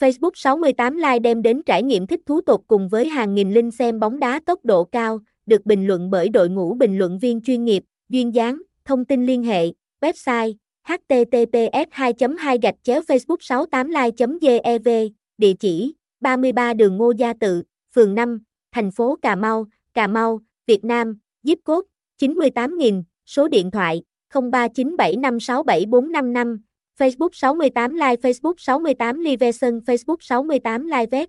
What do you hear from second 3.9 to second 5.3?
bóng đá tốc độ cao,